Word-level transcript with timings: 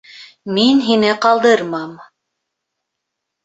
Мин 0.57 0.81
һине 0.87 1.11
ҡалдырмам. 1.27 1.95